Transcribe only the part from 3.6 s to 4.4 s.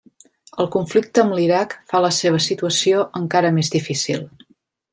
difícil.